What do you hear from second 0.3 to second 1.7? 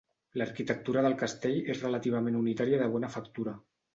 L'arquitectura del castell